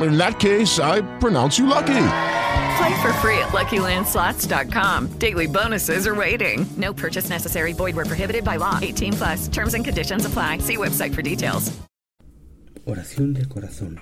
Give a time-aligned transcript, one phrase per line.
[0.00, 2.08] in that case, I pronounce you lucky.
[2.78, 5.18] Play for free at LuckyLandSlots.com.
[5.18, 6.66] Daily bonuses are waiting.
[6.76, 7.72] No purchase necessary.
[7.74, 8.78] Void were prohibited by law.
[8.80, 9.48] 18 plus.
[9.48, 10.58] Terms and conditions apply.
[10.58, 11.72] See website for details.
[12.84, 14.00] Oración del corazón.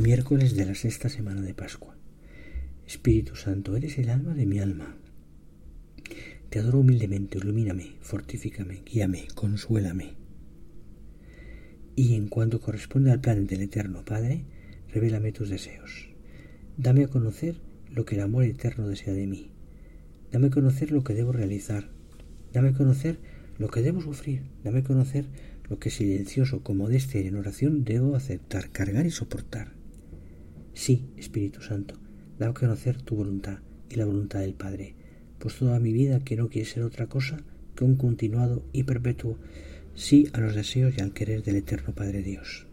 [0.00, 1.96] Miércoles de la sexta semana de Pascua.
[2.86, 4.94] Espíritu Santo, eres el alma de mi alma.
[6.48, 10.14] Te adoro humildemente, ilumíname, fortifícame, guíame, consuélame.
[11.96, 14.44] Y en cuanto corresponde al plan del Eterno Padre,
[14.92, 16.08] revélame tus deseos.
[16.76, 17.56] Dame a conocer
[17.90, 19.50] lo que el amor eterno desea de mí.
[20.30, 21.88] Dame a conocer lo que debo realizar.
[22.52, 23.18] Dame a conocer
[23.58, 24.42] lo que debo sufrir.
[24.64, 25.26] Dame a conocer
[25.68, 29.72] lo que silencioso como modestia y en oración debo aceptar, cargar y soportar.
[30.74, 31.98] Sí, Espíritu Santo,
[32.38, 33.58] dame a conocer tu voluntad
[33.90, 34.94] y la voluntad del Padre,
[35.38, 37.44] pues toda mi vida que no quiere ser otra cosa
[37.76, 39.38] que un continuado y perpetuo
[39.94, 42.66] sí a los deseos y al querer del eterno Padre Dios.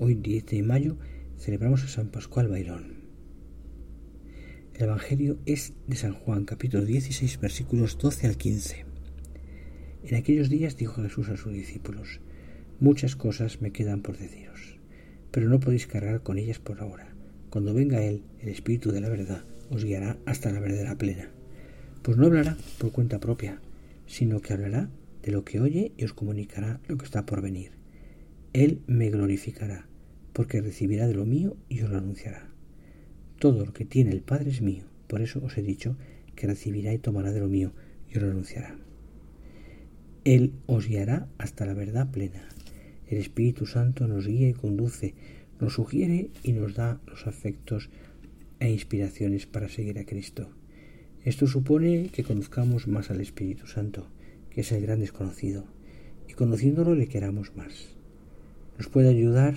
[0.00, 0.96] Hoy 10 de mayo
[1.40, 2.98] celebramos a San Pascual Bailón.
[4.74, 8.84] El Evangelio es de San Juan, capítulo 16, versículos 12 al 15.
[10.04, 12.20] En aquellos días dijo Jesús a sus discípulos,
[12.78, 14.78] Muchas cosas me quedan por deciros,
[15.32, 17.12] pero no podéis cargar con ellas por ahora.
[17.50, 21.28] Cuando venga Él, el Espíritu de la verdad, os guiará hasta la verdadera plena.
[22.02, 23.60] Pues no hablará por cuenta propia,
[24.06, 24.90] sino que hablará
[25.24, 27.72] de lo que oye y os comunicará lo que está por venir.
[28.58, 29.86] Él me glorificará,
[30.32, 32.50] porque recibirá de lo mío y os lo anunciará.
[33.38, 35.96] Todo lo que tiene el Padre es mío, por eso os he dicho
[36.34, 37.72] que recibirá y tomará de lo mío
[38.12, 38.76] y os lo anunciará.
[40.24, 42.48] Él os guiará hasta la verdad plena.
[43.06, 45.14] El Espíritu Santo nos guía y conduce,
[45.60, 47.90] nos sugiere y nos da los afectos
[48.58, 50.50] e inspiraciones para seguir a Cristo.
[51.24, 54.08] Esto supone que conozcamos más al Espíritu Santo,
[54.50, 55.64] que es el gran desconocido,
[56.28, 57.97] y conociéndolo le queramos más.
[58.78, 59.56] Nos puede ayudar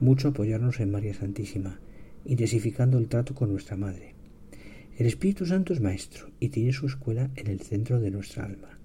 [0.00, 1.78] mucho apoyarnos en María Santísima,
[2.24, 4.14] intensificando el trato con nuestra Madre.
[4.96, 8.78] El Espíritu Santo es Maestro y tiene su escuela en el centro de nuestra alma.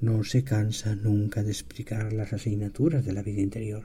[0.00, 3.84] No se cansa nunca de explicar las asignaturas de la vida interior.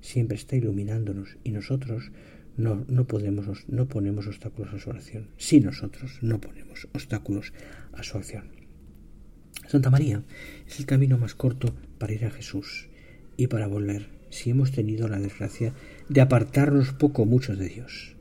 [0.00, 2.12] Siempre está iluminándonos y nosotros
[2.56, 5.28] no, no, podemos, no ponemos obstáculos a su oración.
[5.38, 7.52] Si nosotros no ponemos obstáculos
[7.92, 8.50] a su acción.
[9.66, 10.22] Santa María
[10.68, 12.88] es el camino más corto para ir a Jesús
[13.36, 15.72] y para volver si hemos tenido la desgracia
[16.08, 18.14] de apartarnos poco o mucho de Dios.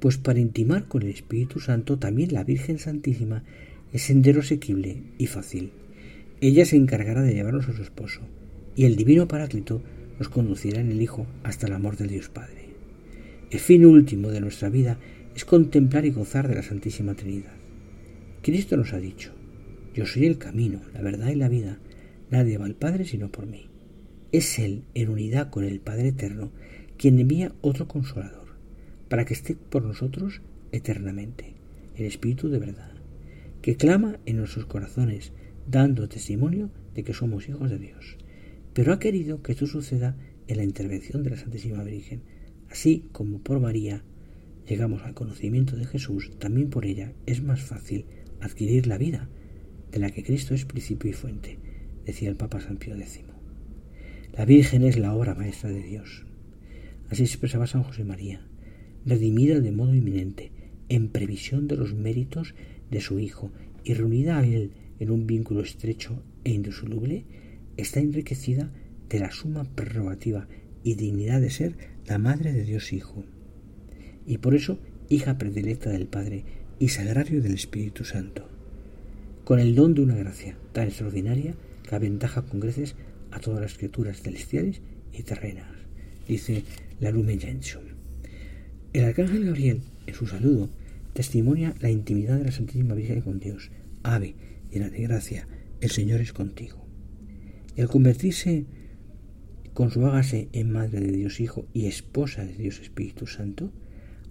[0.00, 3.44] Pues para intimar con el Espíritu Santo también la Virgen Santísima
[3.92, 5.72] es sendero asequible y fácil.
[6.40, 8.20] Ella se encargará de llevarnos a su esposo,
[8.74, 9.82] y el Divino Paráclito
[10.18, 12.70] nos conducirá en el Hijo hasta el amor del Dios Padre.
[13.50, 14.98] El fin último de nuestra vida
[15.36, 17.52] es contemplar y gozar de la Santísima Trinidad.
[18.42, 19.32] Cristo nos ha dicho,
[19.94, 21.78] yo soy el camino, la verdad y la vida,
[22.30, 23.71] nadie va al Padre sino por mí.
[24.32, 26.52] Es Él, en unidad con el Padre Eterno,
[26.96, 28.56] quien envía otro consolador,
[29.10, 30.40] para que esté por nosotros
[30.72, 31.52] eternamente,
[31.96, 32.92] el Espíritu de verdad,
[33.60, 35.32] que clama en nuestros corazones,
[35.68, 38.16] dando testimonio de que somos hijos de Dios.
[38.72, 40.16] Pero ha querido que esto suceda
[40.48, 42.22] en la intervención de la Santísima Virgen,
[42.70, 44.02] así como por María
[44.66, 48.06] llegamos al conocimiento de Jesús, también por ella es más fácil
[48.40, 49.28] adquirir la vida,
[49.90, 51.58] de la que Cristo es principio y fuente,
[52.06, 53.31] decía el Papa San Pío X.
[54.36, 56.24] La Virgen es la obra maestra de Dios.
[57.10, 58.40] Así expresaba San José María,
[59.04, 60.52] redimida de modo inminente,
[60.88, 62.54] en previsión de los méritos
[62.90, 63.50] de su Hijo
[63.84, 64.70] y reunida a Él
[65.00, 67.26] en un vínculo estrecho e indisoluble,
[67.76, 68.72] está enriquecida
[69.10, 70.48] de la suma prerrogativa
[70.82, 71.76] y dignidad de ser
[72.06, 73.24] la Madre de Dios Hijo.
[74.26, 74.78] Y por eso,
[75.10, 76.44] hija predilecta del Padre
[76.78, 78.48] y sagrario del Espíritu Santo.
[79.44, 81.54] Con el don de una gracia tan extraordinaria
[81.86, 82.96] que aventaja con creces
[83.32, 84.80] a todas las criaturas celestiales
[85.12, 85.66] y terrenas,
[86.28, 86.62] dice
[87.00, 87.82] la Lumen Gentium.
[88.92, 90.70] El arcángel Gabriel, en su saludo,
[91.14, 93.70] testimonia la intimidad de la Santísima Virgen con Dios.
[94.02, 94.34] Ave,
[94.70, 95.48] llena de gracia,
[95.80, 96.86] el Señor es contigo.
[97.76, 98.66] Y al convertirse
[99.72, 103.72] con su hágase en Madre de Dios Hijo y esposa de Dios Espíritu Santo,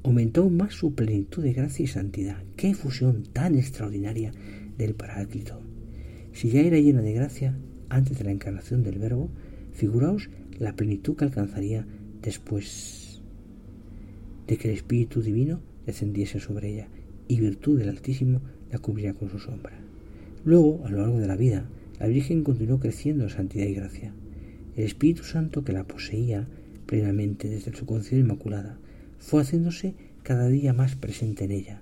[0.03, 2.43] aumentó más su plenitud de gracia y santidad.
[2.55, 4.31] ¡Qué fusión tan extraordinaria
[4.77, 5.61] del Paráclito!
[6.33, 7.57] Si ya era llena de gracia
[7.91, 9.29] antes de la encarnación del Verbo,
[9.73, 11.85] figuraos la plenitud que alcanzaría
[12.21, 13.21] después
[14.47, 16.87] de que el Espíritu Divino descendiese sobre ella
[17.27, 18.41] y virtud del Altísimo
[18.71, 19.73] la cubriera con su sombra.
[20.45, 21.65] Luego, a lo largo de la vida,
[21.99, 24.13] la Virgen continuó creciendo en santidad y gracia.
[24.75, 26.47] El Espíritu Santo que la poseía
[26.85, 28.77] plenamente desde su concepción inmaculada
[29.19, 31.81] fue haciéndose cada día más presente en ella.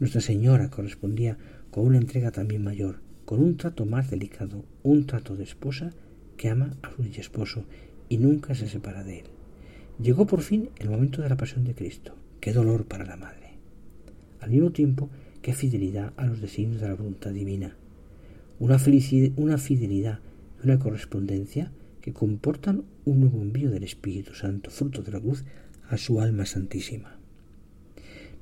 [0.00, 1.38] Nuestra Señora correspondía
[1.70, 5.92] con una entrega también mayor, con un trato más delicado, un trato de esposa
[6.36, 7.64] que ama a su esposo
[8.08, 9.24] y nunca se separa de él.
[10.00, 12.14] Llegó por fin el momento de la pasión de Cristo.
[12.40, 13.54] Qué dolor para la madre.
[14.40, 15.08] Al mismo tiempo,
[15.40, 17.76] qué fidelidad a los designios de la voluntad divina.
[18.58, 18.78] Una,
[19.36, 20.20] una fidelidad
[20.60, 25.44] y una correspondencia que comportan un nuevo envío del Espíritu Santo, fruto de la cruz,
[25.88, 27.18] a su alma santísima.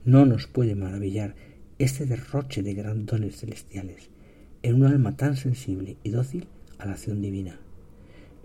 [0.04, 1.36] No nos puede maravillar
[1.78, 4.11] este derroche de gran dones celestiales
[4.62, 6.46] en un alma tan sensible y dócil
[6.78, 7.58] a la acción divina.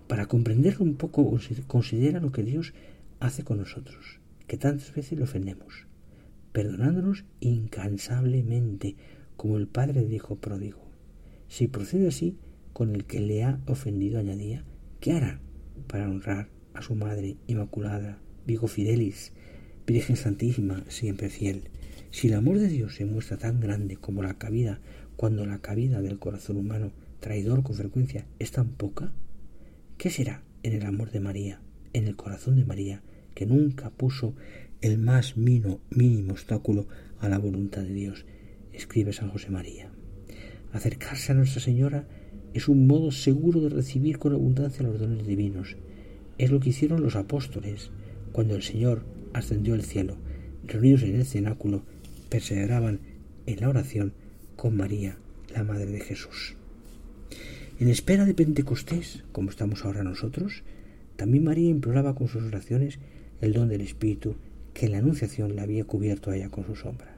[0.08, 1.38] Para comprenderlo un poco,
[1.68, 2.74] considera lo que Dios
[3.20, 5.86] hace con nosotros, que tantas veces le ofendemos,
[6.54, 8.96] perdonándonos incansablemente,
[9.36, 10.80] como el Padre del Hijo pródigo.
[11.48, 12.36] Si procede así
[12.74, 14.64] con el que le ha ofendido, añadía,
[15.00, 15.40] ¿qué hará
[15.88, 19.34] para honrar a su Madre Inmaculada, Vigo Fidelis,
[19.86, 21.70] Virgen Santísima, siempre fiel?
[22.10, 24.80] Si el amor de Dios se muestra tan grande como la cabida,
[25.18, 29.12] cuando la cabida del corazón humano, traidor con frecuencia, es tan poca,
[29.98, 31.60] ¿qué será en el amor de María,
[31.94, 33.02] en el corazón de María,
[33.34, 34.36] que nunca puso
[34.80, 36.88] el más mínimo, mínimo obstáculo
[37.20, 38.26] a la voluntad de Dios,
[38.74, 39.90] escribe San José María.
[40.72, 42.08] Acercarse a Nuestra Señora
[42.54, 45.78] es un modo seguro de recibir con abundancia los dones divinos.
[46.38, 47.90] Es lo que hicieron los apóstoles
[48.32, 49.04] cuando el Señor
[49.34, 50.18] ascendió al cielo.
[50.64, 51.84] Reunidos en el cenáculo,
[52.30, 53.00] perseveraban
[53.48, 54.14] en la oración
[54.58, 55.18] con María,
[55.54, 56.56] la Madre de Jesús.
[57.80, 60.64] En espera de Pentecostés, como estamos ahora nosotros,
[61.16, 62.98] también María imploraba con sus oraciones
[63.40, 64.36] el don del Espíritu
[64.74, 67.16] que en la Anunciación la había cubierto a ella con su sombra.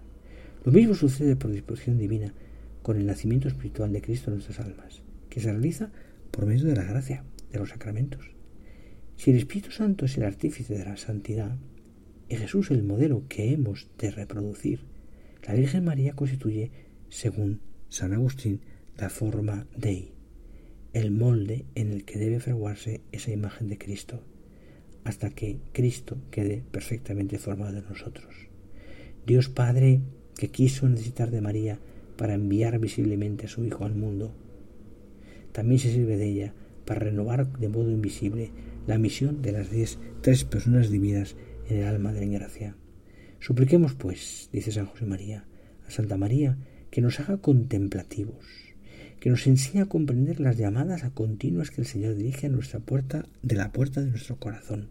[0.65, 2.33] Lo mismo sucede por disposición divina
[2.81, 5.91] con el nacimiento espiritual de Cristo en nuestras almas, que se realiza
[6.31, 8.31] por medio de la gracia, de los sacramentos.
[9.15, 11.55] Si el Espíritu Santo es el artífice de la santidad
[12.27, 14.81] y Jesús el modelo que hemos de reproducir,
[15.47, 18.61] la Virgen María constituye, según San Agustín,
[18.97, 20.11] la forma Dei,
[20.93, 24.23] el molde en el que debe fraguarse esa imagen de Cristo,
[25.03, 28.33] hasta que Cristo quede perfectamente formado en nosotros.
[29.25, 30.01] Dios Padre,
[30.35, 31.79] que quiso necesitar de María
[32.17, 34.33] para enviar visiblemente a su Hijo al mundo,
[35.51, 36.53] también se sirve de ella
[36.85, 38.51] para renovar de modo invisible
[38.87, 41.35] la misión de las diez, tres personas divinas
[41.69, 42.75] en el alma de la gracia.
[43.39, 45.45] Supliquemos, pues, dice San José María,
[45.87, 46.57] a Santa María,
[46.91, 48.45] que nos haga contemplativos,
[49.19, 52.79] que nos enseñe a comprender las llamadas a continuas que el Señor dirige a nuestra
[52.79, 54.89] puerta, de la puerta de nuestro corazón.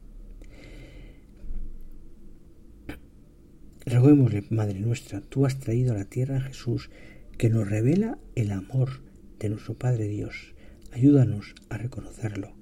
[3.87, 6.91] Roguémosle, Madre nuestra, tú has traído a la tierra a Jesús,
[7.39, 9.00] que nos revela el amor
[9.39, 10.55] de nuestro Padre Dios.
[10.93, 12.53] Ayúdanos a reconocerlo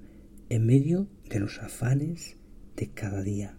[0.49, 2.37] en medio de los afanes
[2.75, 3.57] de cada día.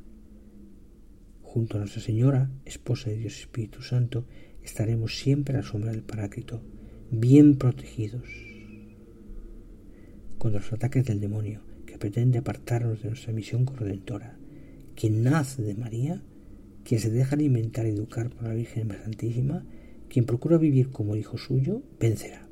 [1.50, 4.26] Junto a Nuestra Señora, esposa de Dios Espíritu Santo,
[4.62, 6.61] estaremos siempre a la sombra del Paráclito
[7.11, 8.28] bien protegidos
[10.37, 14.37] contra los ataques del demonio que pretende apartarnos de nuestra misión corredentora.
[14.95, 16.23] Quien nace de María,
[16.85, 19.64] quien se deja alimentar y educar por la Virgen Santísima,
[20.11, 22.47] quien procura vivir como hijo suyo, vencerá.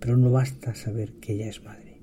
[0.00, 2.00] Pero no basta saber que ella es madre,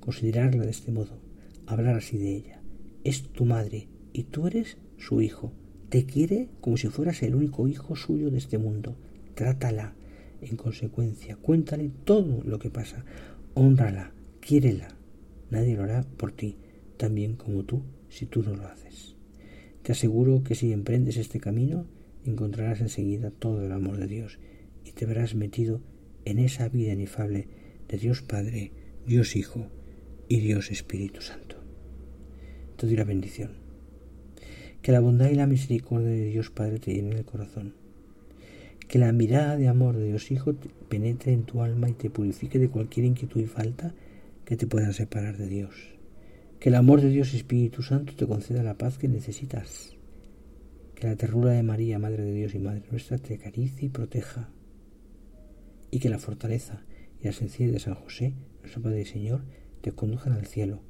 [0.00, 1.20] considerarla de este modo,
[1.66, 2.62] hablar así de ella.
[3.04, 5.52] Es tu madre y tú eres su hijo.
[5.88, 8.96] Te quiere como si fueras el único hijo suyo de este mundo.
[9.34, 9.94] Trátala,
[10.42, 13.04] en consecuencia, cuéntale todo lo que pasa,
[13.54, 14.88] honrala, quiérela.
[15.50, 16.56] Nadie lo hará por ti,
[16.98, 19.16] tan bien como tú, si tú no lo haces.
[19.82, 21.86] Te aseguro que si emprendes este camino,
[22.26, 24.38] encontrarás enseguida todo el amor de Dios
[24.84, 25.80] y te verás metido
[26.26, 27.48] en esa vida inefable
[27.88, 28.72] de Dios Padre,
[29.06, 29.70] Dios Hijo
[30.28, 31.56] y Dios Espíritu Santo.
[32.76, 33.57] Te doy la bendición.
[34.82, 37.74] Que la bondad y la misericordia de Dios Padre te llenen el corazón
[38.88, 40.54] que la mirada de amor de Dios Hijo
[40.88, 43.94] penetre en tu alma y te purifique de cualquier inquietud y falta
[44.46, 45.74] que te puedan separar de Dios.
[46.58, 49.94] Que el amor de Dios Espíritu Santo te conceda la paz que necesitas.
[50.94, 54.48] Que la ternura de María, Madre de Dios y Madre nuestra, te acaricie y proteja.
[55.90, 56.82] Y que la fortaleza
[57.20, 58.32] y la sencillez de San José,
[58.62, 59.42] nuestro Padre y Señor,
[59.82, 60.80] te conduzcan al cielo.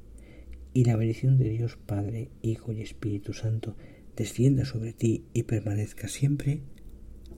[0.73, 3.75] Y la bendición de Dios Padre, Hijo y Espíritu Santo
[4.15, 6.61] descienda sobre ti y permanezca siempre.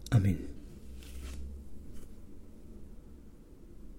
[0.09, 0.60] Amén.